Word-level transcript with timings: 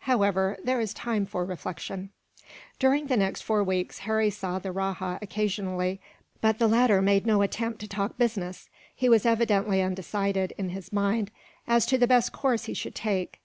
However, 0.00 0.58
there 0.62 0.82
is 0.82 0.92
time 0.92 1.24
for 1.24 1.46
reflection." 1.46 2.10
During 2.78 3.06
the 3.06 3.16
next 3.16 3.40
four 3.40 3.64
weeks, 3.64 4.00
Harry 4.00 4.28
saw 4.28 4.58
the 4.58 4.70
rajah 4.70 5.18
occasionally; 5.22 5.98
but 6.42 6.58
the 6.58 6.68
latter 6.68 7.00
made 7.00 7.24
no 7.24 7.40
attempt 7.40 7.80
to 7.80 7.88
talk 7.88 8.18
business. 8.18 8.68
He 8.94 9.08
was 9.08 9.24
evidently 9.24 9.80
undecided, 9.80 10.52
in 10.58 10.68
his 10.68 10.92
mind, 10.92 11.30
as 11.66 11.86
to 11.86 11.96
the 11.96 12.06
best 12.06 12.32
course 12.34 12.64
he 12.66 12.74
should 12.74 12.94
take. 12.94 13.40